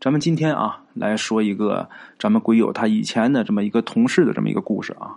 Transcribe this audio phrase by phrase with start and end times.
[0.00, 1.88] 咱们今天啊来说一个
[2.18, 5.16] 咱们鬼友他以前的这么一个同事的这么一个故事啊。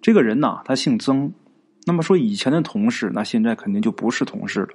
[0.00, 1.32] 这个人呐，他姓曾。
[1.84, 4.68] 那么说以前的同事，那现在肯定就不是同事了。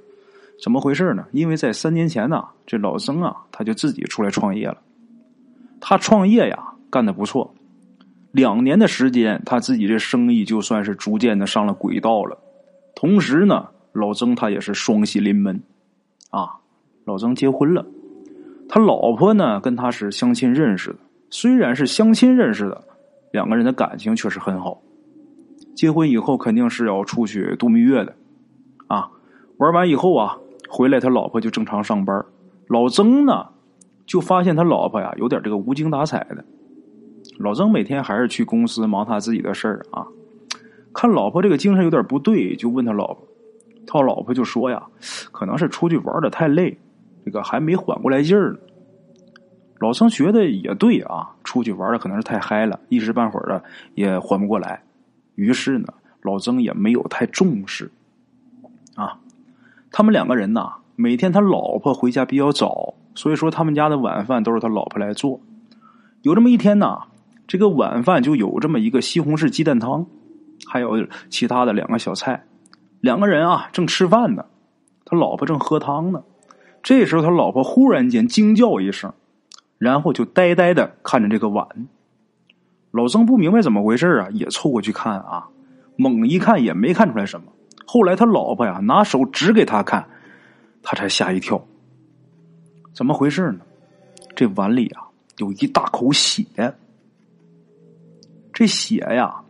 [0.61, 1.25] 怎么回事呢？
[1.31, 4.77] 因为在三年前呢，这老曾啊，他就自己出来创业了。
[5.79, 7.53] 他创业呀，干的不错。
[8.31, 12.37] 两年的时间，他自己这生意就算是逐渐的上了轨道了。
[12.95, 15.61] 同时呢，老曾他也是双喜临门
[16.31, 16.57] 啊，
[17.05, 17.85] 老曾结婚了。
[18.67, 20.97] 他老婆呢，跟他是相亲认识的。
[21.29, 22.83] 虽然是相亲认识的，
[23.31, 24.81] 两个人的感情确实很好。
[25.75, 28.15] 结婚以后肯定是要出去度蜜月的，
[28.87, 29.09] 啊，
[29.57, 30.37] 玩完以后啊，
[30.69, 32.23] 回来他老婆就正常上班。
[32.67, 33.47] 老曾呢，
[34.05, 36.45] 就发现他老婆呀有点这个无精打采的。
[37.39, 40.05] 老曾每天还是去公司忙他自己的事儿啊，
[40.93, 43.27] 看老婆这个精神有点不对，就问他老婆，
[43.87, 44.83] 他老婆就说呀，
[45.31, 46.77] 可能是出去玩的太累，
[47.25, 48.59] 这个还没缓过来劲儿呢。
[49.79, 53.63] 老曾觉得也对啊，出去玩的可能是太嗨了，一时半会儿的
[53.95, 54.83] 也缓不过来。
[55.35, 55.87] 于是呢，
[56.21, 57.91] 老曾也没有太重视，
[58.95, 59.19] 啊，
[59.91, 65.41] 他们两个人呐，每天他老婆回家比较早，所以说他们家的晚饭都是他老婆来做。
[66.21, 67.07] 有这么一天呐，
[67.45, 70.05] 这个晚饭就有这么一个西红柿鸡蛋汤，
[70.65, 72.45] 还有其他的两个小菜。
[73.01, 74.45] 两个人啊正吃饭呢，
[75.03, 76.23] 他老婆正喝汤呢。
[76.83, 79.13] 这时候他老婆忽然间惊叫一声，
[79.77, 81.65] 然后就呆呆的看着这个碗。
[82.91, 85.47] 老曾不明白怎么回事啊，也凑过去看啊，
[85.95, 87.47] 猛一看也没看出来什么。
[87.85, 90.07] 后来他老婆呀拿手指给他看，
[90.83, 91.65] 他才吓一跳。
[92.93, 93.61] 怎么回事呢？
[94.35, 96.45] 这碗里啊有一大口血，
[98.51, 99.41] 这血呀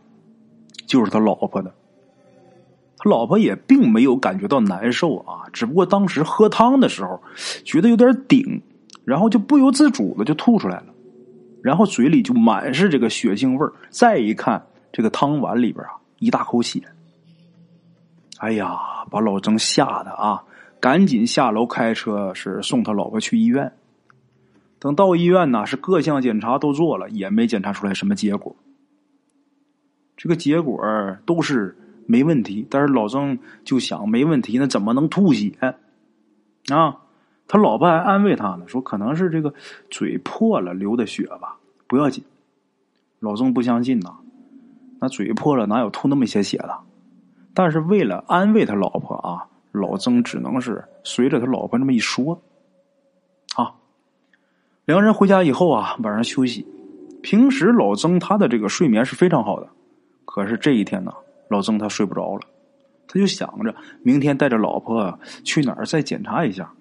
[0.86, 1.74] 就是他老婆的。
[3.08, 7.22] 老婆也并没有感觉到难受啊，只不过当时喝汤的时候
[7.64, 8.62] 觉得有点顶，
[9.04, 10.86] 然后就不由自主的就吐出来了。
[11.62, 16.82] 然后嘴里就满是这个血腥味儿，再一看这个汤碗里边啊，一大口血。
[18.38, 18.78] 哎呀，
[19.10, 20.44] 把老曾吓得啊，
[20.80, 23.72] 赶紧下楼开车是送他老婆去医院。
[24.78, 28.54] 等到医院呢，是各项检查都做了，也没检查出来什么结果。
[30.16, 30.84] 这个结果
[31.24, 31.76] 都是
[32.06, 35.52] 没问题，但是老曾就想没问题，那怎么能吐血
[36.68, 36.96] 啊？
[37.46, 39.52] 他老婆还安慰他呢，说可能是这个
[39.90, 42.24] 嘴破了流的血吧，不要紧。
[43.20, 44.16] 老曾不相信呐，
[44.98, 46.78] 那嘴破了哪有吐那么些血的？
[47.52, 52.42] 但是为了安慰他老婆啊，老曾只能是随着他老婆这么一说。
[53.56, 53.74] 啊，
[54.86, 56.66] 两个人回家以后啊，晚上休息。
[57.22, 59.68] 平时老曾他的这个睡眠是非常好的，
[60.24, 61.12] 可是这一天呢，
[61.54, 62.40] 老曾他睡不着了，
[63.06, 63.72] 他就想着
[64.02, 66.72] 明天带着老婆去哪儿再检查一下。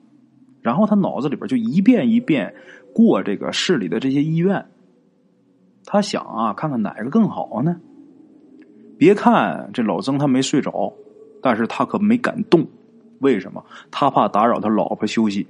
[0.63, 2.56] 然后他脑子里边就一遍一遍
[2.91, 4.66] 过这个市里的这些医院，
[5.85, 7.79] 他想啊，看看哪个更好呢？
[8.97, 10.91] 别看这老曾他没睡着，
[11.41, 12.66] 但是他可没敢动，
[13.19, 13.63] 为什么？
[13.91, 15.45] 他怕打扰他老婆休息。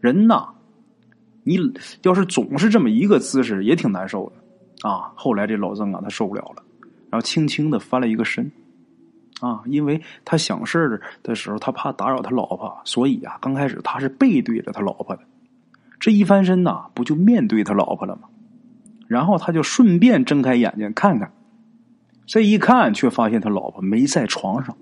[0.00, 0.48] 人呐，
[1.42, 1.58] 你
[2.02, 5.12] 要是总是这么一个姿势，也挺难受的啊。
[5.16, 6.62] 后来这老曾啊，他受不了了，
[7.10, 8.50] 然后轻轻的翻了一个身。
[9.40, 15.22] 啊，因为他想事儿的时候，他怕打扰他老婆，所以啊，刚开始他是背对着他老婆的。
[15.98, 18.28] 这一翻身呐，不就面对他老婆了吗？
[19.08, 21.32] 然后他就顺便睁开眼睛看看，
[22.26, 24.76] 这一看却发现他老婆没在床上。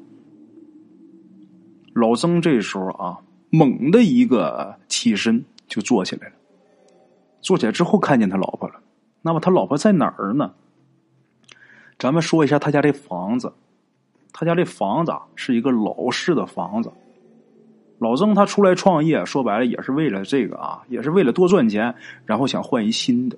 [1.95, 3.19] 老曾这时候啊，
[3.51, 6.35] 猛的一个起身就坐起来了。
[7.41, 8.75] 坐起来之后看见他老婆了，
[9.23, 10.53] 那么他老婆在哪儿呢？
[11.99, 13.53] 咱们说一下他家这房子。
[14.33, 16.93] 他家这房子是一个老式的房子，
[17.99, 21.93] 老曾他出来创业，说白了也是为了这个啊，也是为了多赚钱，
[22.25, 23.37] 然后想换一新的。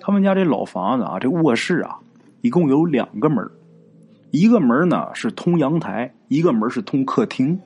[0.00, 1.98] 他们家这老房子啊，这卧室啊，
[2.40, 3.50] 一共有两个门
[4.30, 7.60] 一个门呢是通阳台，一个门是通客厅。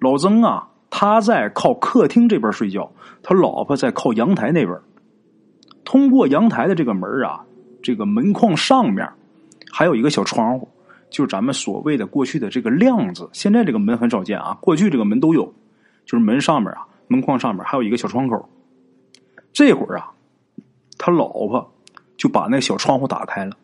[0.00, 2.90] 老曾啊，他在靠客厅这边睡觉，
[3.22, 4.76] 他老婆在靠阳台那边。
[5.84, 7.44] 通过阳台的这个门啊，
[7.84, 9.08] 这个门框上面
[9.70, 10.68] 还有一个小窗户。
[11.10, 14.58] 就是咱们所谓的过去的这个亮字，现在这个门很少见啊。
[14.60, 15.44] 过去这个门都有，
[16.04, 18.48] 就是门上面啊，门框上面还有一个小窗口。
[19.52, 20.10] 这会儿啊，
[20.98, 21.72] 他老婆
[22.16, 23.56] 就把那小窗户打开了，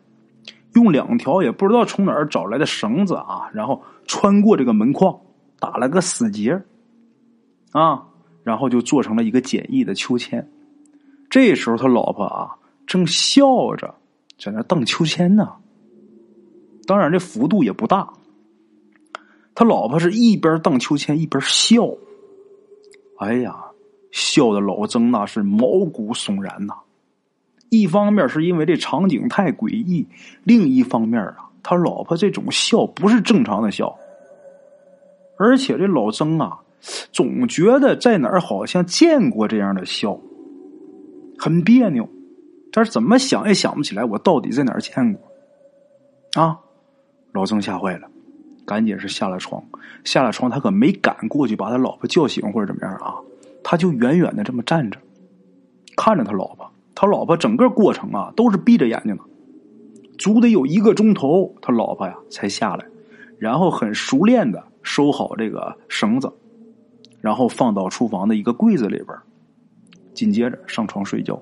[0.75, 5.13] 用两条也不知道从哪儿找来的绳子啊，然后穿过这个门框，
[5.59, 6.61] 打了个死结
[7.73, 8.01] 啊，
[8.43, 10.49] 然后就做成了一个简易的秋千。
[11.29, 12.55] 这时候他老婆啊，
[12.87, 13.93] 正笑着
[14.43, 15.47] 在那荡秋千呢。
[16.87, 18.11] 当然，这幅度也不大。
[19.53, 21.87] 他老婆是一边荡秋千一边笑。
[23.19, 23.55] 哎呀，
[24.11, 26.73] 笑的老曾那是毛骨悚然呐。
[27.69, 30.07] 一方面是因为这场景太诡异，
[30.43, 33.95] 另一方面啊，他老婆这种笑不是正常的笑，
[35.37, 36.59] 而且这老曾啊，
[37.13, 40.19] 总觉得在哪儿好像见过这样的笑，
[41.37, 42.09] 很别扭，
[42.71, 45.21] 但是怎么想也想不起来我到底在哪儿见过。
[46.41, 46.59] 啊，
[47.33, 48.07] 老曾吓坏了，
[48.65, 49.63] 赶紧是下了床，
[50.03, 53.15] 下了床他可没敢过去把他老婆叫醒或者怎么样啊，
[53.63, 54.97] 他就远远的这么站着，
[55.97, 56.71] 看着他老婆。
[56.93, 59.23] 他老婆整个过程啊都是闭着眼睛的，
[60.17, 62.85] 足得有一个钟头，他老婆呀才下来，
[63.39, 66.31] 然后很熟练的收好这个绳子，
[67.19, 69.17] 然后放到厨房的一个柜子里边，
[70.13, 71.41] 紧接着上床睡觉。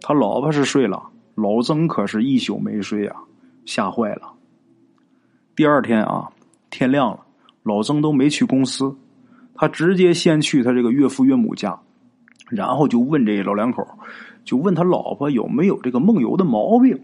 [0.00, 3.16] 他老婆是睡了，老曾可是一宿没睡啊，
[3.64, 4.32] 吓坏了。
[5.54, 6.30] 第二天啊，
[6.70, 7.20] 天亮了，
[7.62, 8.96] 老曾都没去公司，
[9.54, 11.78] 他直接先去他这个岳父岳母家。
[12.48, 13.86] 然后就问这老两口，
[14.44, 17.00] 就问他老婆有没有这个梦游的毛病。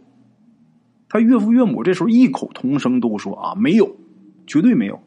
[1.08, 3.94] 他岳父岳母这时候异口同声都说啊，没有，
[4.46, 5.00] 绝对没有。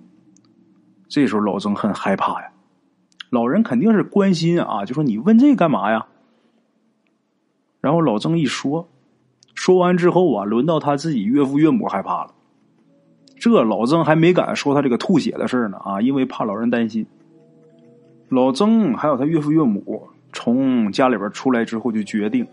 [1.09, 2.51] 这时候老曾很害怕呀，
[3.29, 6.05] 老人肯定是关心啊，就说你问这干嘛呀？
[7.81, 8.87] 然后老曾一说，
[9.55, 12.31] 说完之后啊，轮到他自己岳父岳母害怕了。
[13.37, 17.05] 这老曾还没敢说他这个吐血的事呢啊，因为怕老人担心。
[18.27, 20.09] 老曾还有他岳父岳母。
[20.31, 22.47] 从家里边出来之后，就决定，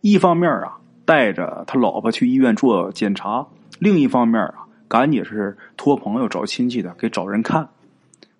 [0.00, 3.46] 一方面啊带着他老婆去医院做检查，
[3.78, 7.68] 另一方面啊赶紧是托朋友找亲戚的给找人看，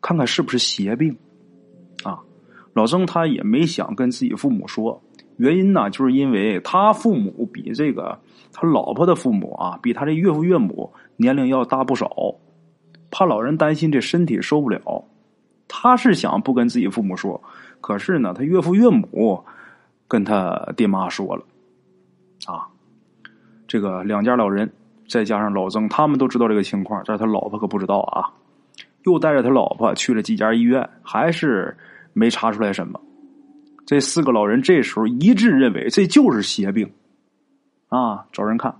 [0.00, 1.16] 看看是不是邪病。
[2.02, 2.18] 啊，
[2.72, 5.00] 老曾他也没想跟自己父母说，
[5.36, 8.18] 原因呢就是因为他父母比这个
[8.52, 12.36] 他老婆的父母啊，比他这岳父岳母年龄要大不少，
[13.10, 15.04] 怕老人担心这身体受不了，
[15.68, 17.42] 他是想不跟自己父母说。
[17.80, 19.44] 可是呢，他岳父岳母
[20.08, 21.44] 跟他爹妈说了，
[22.46, 22.68] 啊，
[23.66, 24.72] 这个两家老人
[25.08, 28.30] 再加上老曾，他们都知道这个情况，但是他老婆可不知道啊。
[29.04, 31.76] 又带着他老婆去了几家医院，还是
[32.14, 32.98] 没查出来什么。
[33.86, 36.90] 这四个老人这时候一致认为这就是邪病，
[37.88, 38.74] 啊，找人看，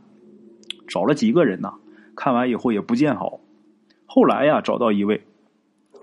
[0.89, 1.75] 找了几个人呐，
[2.17, 3.41] 看完以后也不见好。
[4.07, 5.23] 后来呀，找到一位，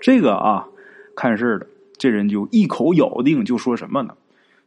[0.02, 0.68] 这个啊，
[1.16, 1.68] 看事的。
[1.98, 4.16] 这人就一口咬定，就说什么呢？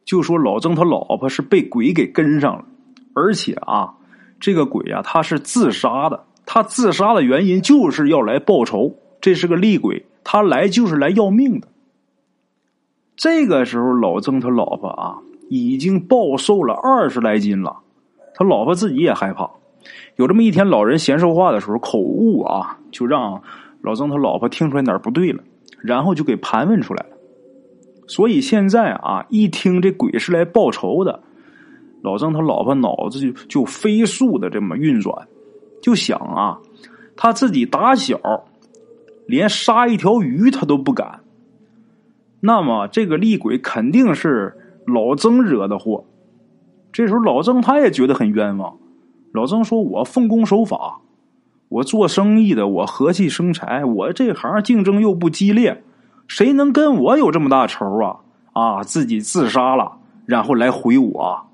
[0.05, 2.65] 就说老曾他老婆是被鬼给跟上了，
[3.13, 3.93] 而且啊，
[4.39, 6.25] 这个鬼啊，他是自杀的。
[6.47, 11.67] 他自杀的原因就是要来报仇，这是个厉鬼，他来就是来要命的。
[13.17, 15.19] 这个时候，老曾他老婆啊，
[15.49, 17.77] 已经暴瘦了二十来斤了，
[18.35, 19.51] 他老婆自己也害怕。
[20.17, 23.43] 有这么一天，老人闲说话的时候口误啊，就让
[23.83, 25.43] 老曾他老婆听出来哪儿不对了，
[25.81, 27.17] 然后就给盘问出来了。
[28.07, 31.21] 所以现在啊，一听这鬼是来报仇的，
[32.03, 35.27] 老郑他老婆脑子就就飞速的这么运转，
[35.81, 36.59] 就想啊，
[37.17, 38.19] 他自己打小
[39.27, 41.21] 连杀一条鱼他都不敢，
[42.47, 44.55] 那么这个厉鬼肯定是
[44.87, 46.05] 老曾惹的祸。
[46.93, 48.77] 这时候老曾他也觉得很冤枉，
[49.33, 51.01] 老曾说：“我奉公守法，
[51.71, 55.83] 我做生意的，我和气生财，我这行竞争又不激烈。”
[56.29, 58.21] 谁能跟我有这么大仇啊？
[58.53, 59.97] 啊，自己自杀了，
[60.27, 61.47] 然后来回我，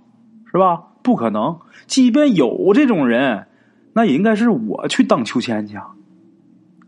[0.51, 0.83] 是吧？
[1.03, 1.57] 不可能。
[1.87, 3.47] 即便有这种人，
[3.93, 5.95] 那也应该是我去荡秋千去啊！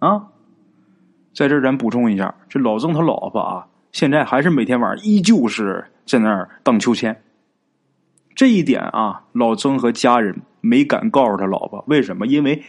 [0.01, 0.27] 啊，
[1.33, 7.23] 在这咱补充一下，这老曾他老婆啊，现在还是每天晚上依旧是在那儿荡秋千。
[8.35, 12.27] 这一点啊，老曾和家人没敢告诉他老婆，为什么？
[12.27, 12.63] 因为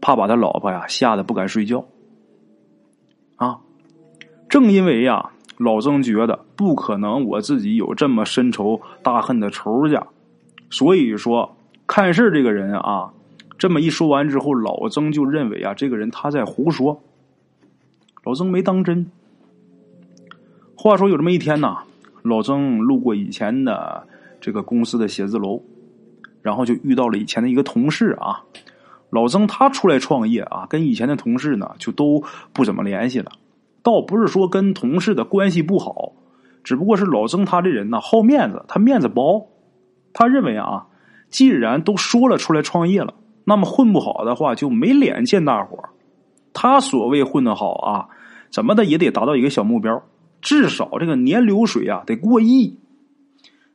[0.00, 1.86] 怕把他老婆呀吓得不敢睡觉。
[3.36, 3.58] 啊。
[4.48, 10.06] 正因为呀，老曾觉得不可能我自己有这么深仇大恨的仇家，
[10.70, 11.56] 所以说
[11.86, 13.12] 看事这个人啊，
[13.56, 17.00] 这么一说完之后，老曾就认为啊，这个人他在胡说。
[18.24, 19.08] 老曾没当真。
[20.76, 21.78] 话说有这么一天呢，
[22.22, 24.06] 老曾路过以前的
[24.40, 25.62] 这个公司的写字楼，
[26.42, 28.42] 然后就遇到了以前的一个同事啊。
[29.10, 33.32] 老曾他出来创业啊，跟以前的同事呢就都不怎么联系了。
[33.82, 36.12] 倒不是说跟同事的关系不好，
[36.62, 39.48] 只不过是老曾他这人呢好面子，他面子薄。
[40.12, 40.86] 他认为啊，
[41.30, 43.14] 既然都说了出来创业了，
[43.44, 45.78] 那么混不好的话就没脸见大伙
[46.52, 48.08] 他所谓混得好啊，
[48.50, 50.02] 怎么的也得达到一个小目标，
[50.46, 52.78] 至少这个年流水啊得过亿。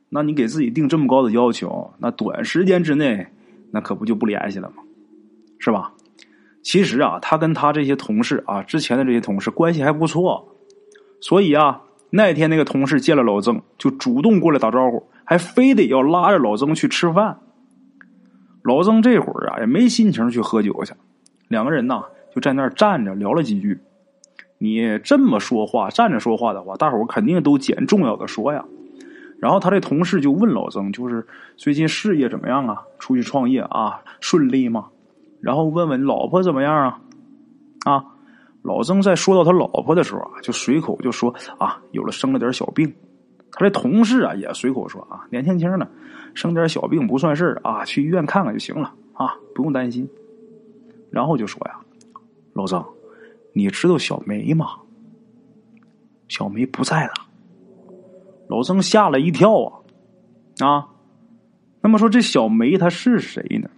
[0.08, 3.26] 那你给自己定这么高的要求，那短时间之内
[3.72, 4.82] 那可不就不联系了吗？
[5.58, 5.92] 是吧？
[6.62, 10.56] 其实啊，他跟他这些同事啊，之前的这些同事关系还不错，
[11.20, 17.38] 所以啊，那天那个同事见了老曾，就主动过来打招呼，还非得要拉着老曾去吃饭。
[18.62, 20.94] 老曾这会儿啊也没心情去喝酒去，
[21.48, 23.78] 两个人呐就在那儿站着聊了几句。
[24.62, 28.64] 你这么说话，站着说话的话，大伙肯定都捡重要的说呀。
[29.40, 31.26] 然后他这同事就问老曾，就是
[31.56, 32.82] 最近事业怎么样啊？
[33.00, 34.86] 出去创业啊，顺利吗？
[35.40, 37.00] 然后问问老婆怎么样啊？
[37.84, 38.04] 啊，
[38.62, 42.94] 老曾在说到他老婆的时候啊，就随口就说啊，有了生了点小病。
[43.50, 45.88] 他这同事啊也随口说啊，年轻轻的，
[46.34, 50.08] 生点小病不算事啊，去医院看看就行了啊，不用担心。
[51.10, 51.80] 然后就说呀，
[52.52, 52.80] 老曾，
[53.52, 54.66] 你知道小梅吗？
[56.28, 57.12] 小梅不在了。
[58.48, 59.80] 老曾吓了一跳啊
[60.60, 60.88] 啊！
[61.80, 63.68] 那么说这小梅她是谁呢？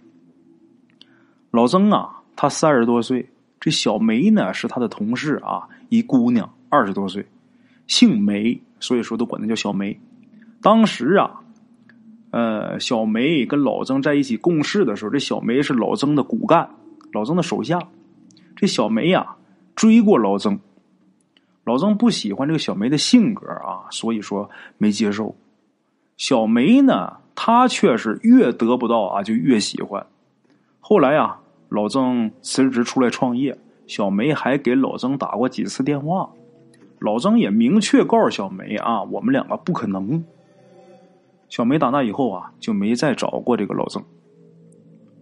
[1.51, 3.29] 老曾啊，他三十多岁，
[3.59, 7.25] 这小梅呢是他的同事啊，一姑娘二十多岁，
[7.87, 9.97] 姓梅，所以说都管她叫小梅。
[10.61, 11.41] 当时啊，
[12.31, 16.69] 呃，小梅跟老曾在一起共事的时候，这小梅是老曾的骨干，
[17.13, 17.79] 老曾的手下。
[18.57, 19.37] 这小梅呀，
[19.75, 20.59] 追过老曾。
[21.63, 25.35] 老曾不喜欢这个小梅的性格啊，所以说没接受。
[26.15, 30.05] 小梅呢，她却是越得不到啊，就越喜欢。
[30.79, 36.29] 后来啊，老曾辞职出来创业，小梅还给老曾打过几次电话。
[36.99, 40.23] 老曾也明确告诉小梅啊，我们两个不可能。
[41.49, 44.03] 小梅打那以后啊，就没再找过这个老曾。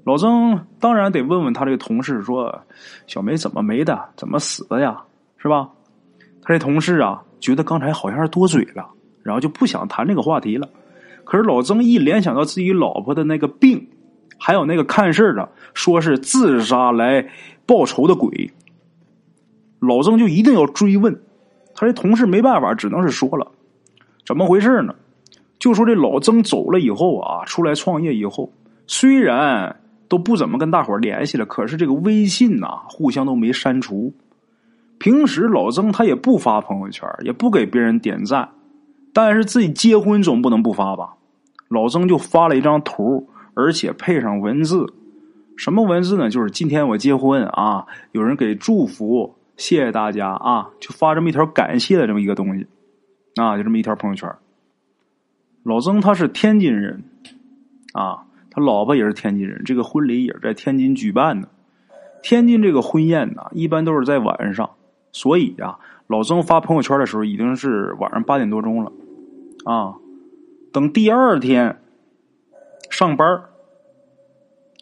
[0.04, 2.62] 老曾当然得问问他这个同事，说
[3.08, 5.02] 小梅怎么没的，怎么死的呀？
[5.38, 5.70] 是吧？
[6.42, 8.90] 他这同事啊，觉得刚才好像是多嘴了，
[9.24, 10.68] 然后就不想谈这个话题了。
[11.24, 13.88] 可是老曾一联想到自己老婆的那个病，
[14.38, 17.30] 还有那个看事的说是自杀来
[17.66, 18.52] 报仇的鬼，
[19.80, 21.18] 老曾就一定要追问。
[21.74, 23.50] 他这同事没办法，只能是说了
[24.26, 24.94] 怎么回事呢？
[25.60, 28.52] 就说这老曾走了以后啊，出来创业以后，
[28.86, 29.80] 虽然
[30.14, 34.14] 都不怎么跟大伙联系了，可是这个微信呐，互相都没删除。
[35.00, 38.48] 平时老曾他也不发朋友圈，也不给别人点赞，
[39.12, 41.16] 但是自己结婚总不能不发吧？
[41.68, 44.86] 老曾就发了一张图，而且配上文字，
[45.58, 46.30] 什么文字呢？
[46.30, 52.68] 就是今天我结婚啊，有人给祝福，谢谢大家啊，就发这么一条感谢的这么一个东西，
[53.42, 54.32] 啊，就这么一条朋友圈。
[55.64, 57.04] 老曾他是天津人，
[57.94, 61.50] 啊，他老婆也是天津人，这个婚礼也是在天津举办的。
[62.22, 64.70] 天津这个婚宴呢，一般都是在晚上。
[65.12, 68.92] 所以呀，老曾发朋友圈的时候已经是晚上八点多钟了，
[69.66, 69.96] 啊，
[70.72, 71.80] 等第二天
[72.90, 73.44] 上班，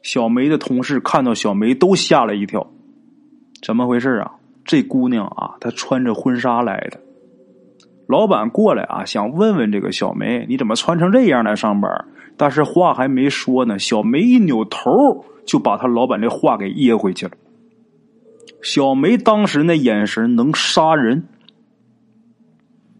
[0.04, 2.72] 小梅的同事看到小梅都吓了一跳，
[3.62, 4.36] 怎么回事啊？
[4.64, 7.00] 这姑娘啊，她穿着婚纱来的。
[8.08, 12.06] 老板过来啊，想问问这个小梅，你怎么穿成这样来上班？
[12.42, 17.34] 但是话还没说呢，小梅一扭头就把他老板这话给噎回去了。
[18.64, 21.28] 小梅当时那眼神能杀人，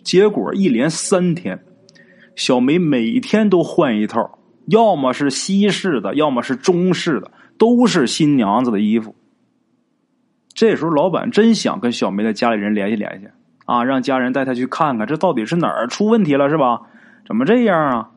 [0.04, 1.64] 结果一连三天，
[2.36, 9.16] 小梅每天都换一套，要么是西式的，要么是中式的，都是新娘子的衣服。
[10.54, 13.28] 这时候，老板真想跟小梅的家里人联系联系
[13.66, 16.84] 啊，让家人带她去看看，这到底是哪儿出问题了，是吧？
[17.26, 18.12] 怎么这样啊？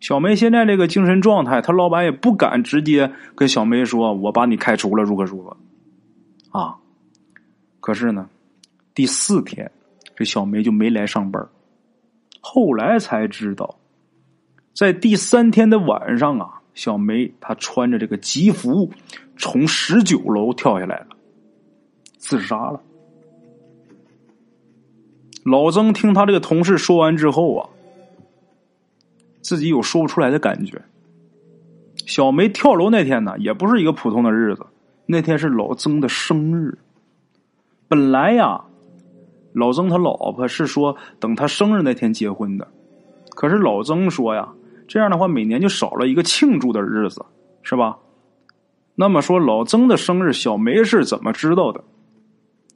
[0.00, 5.56] 小梅现在这个精神状态，他老板也不敢直接跟小梅说：“我把你开除了，如何如何。”
[6.52, 6.76] 啊，
[7.80, 8.28] 可是呢，
[8.94, 9.70] 第四天
[10.14, 11.48] 这小梅就没来上班。
[12.40, 13.76] 后来才知道，
[14.74, 18.90] 在第三天的晚上啊，小梅她穿着这个吉服
[19.36, 21.08] 从十九楼跳下来了，
[22.18, 22.80] 自杀了。
[25.44, 27.70] 老曾听他这个同事说完之后啊，
[29.46, 30.82] 自己有说不出来的感觉。
[32.04, 34.66] 小梅跳楼那天呢，也不是一个普通的日子。
[35.06, 36.78] 那天是老曾的生日，
[37.86, 38.64] 本来呀，
[39.52, 42.66] 老曾他老婆是说等他生日那天结婚的，
[43.36, 44.48] 可是老曾说呀，
[44.88, 47.24] 这样的话每年就少了一个庆祝的日子，
[47.62, 47.98] 是吧？
[48.96, 51.84] 那么说老曾的生日，小梅是怎么知道的？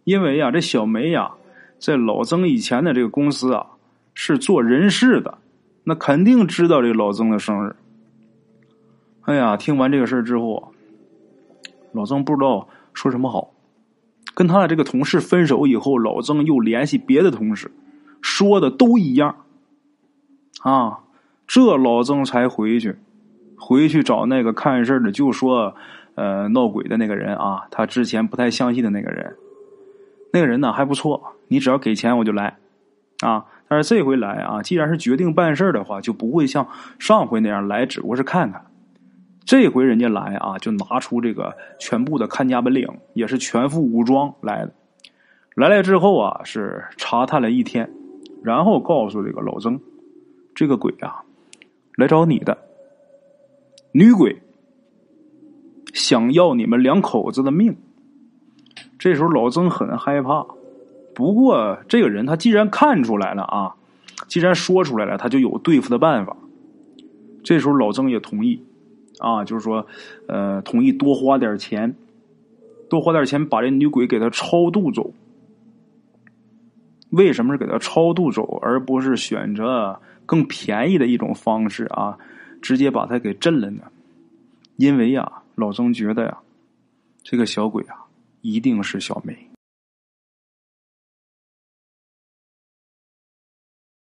[0.05, 1.33] 因为呀，这小梅呀，
[1.81, 3.67] 在老曾以前的这个公司啊，
[4.15, 5.39] 是做人事的，
[5.85, 7.77] 那肯定知道这老曾的生日。
[9.23, 10.73] 哎呀，听完这个事儿之后。
[11.93, 13.53] 老曾不知道说什么好，
[14.33, 17.73] 跟他的这个同事分手以后，老曾又联系别的同事，
[18.23, 19.45] 说的都一样。
[20.63, 21.01] 啊，
[21.49, 22.95] 这老曾才回去，
[23.59, 25.75] 回去找那个看事的，就说，
[26.15, 29.37] 呃，闹鬼的那个人啊，他之前不太相信的那个人，
[30.33, 32.59] 那个人呢还不错，你只要给钱我就来，
[33.23, 33.47] 啊。
[33.71, 36.67] 但是这回来啊，既然是决定办事的话，就不会像
[36.99, 38.67] 上回那样来，只不过是看看。
[39.45, 44.73] 这回人家来啊，就拿出这个全部的看家本领，也是全副武装来的。
[45.55, 47.89] 来了之后啊，是查探了一天，
[48.43, 49.79] 然后告诉这个老曾，
[50.53, 51.23] 这个鬼啊，
[51.95, 52.59] 来找你的
[53.93, 54.43] 女鬼，
[55.95, 57.77] 想要你们两口子的命。
[58.99, 60.45] 这时候老曾很害怕。
[61.21, 63.75] 不过，这个人他既然看出来了啊，
[64.27, 66.35] 既然说出来了，他就有对付的办法。
[67.45, 68.65] 这时候老曾也同意，
[69.19, 69.87] 啊，就是说，
[70.29, 71.95] 呃，同意多花点钱，
[72.89, 75.13] 多花点钱把这女鬼给他超度走。
[77.11, 82.17] 为什么是给他超度走，而不是选择更便宜的一种方式啊，
[82.63, 83.83] 直接把他给震了呢？
[84.77, 86.39] 因为呀，老曾觉得呀，
[87.23, 88.09] 这个小鬼啊，
[88.41, 89.50] 一定是小梅。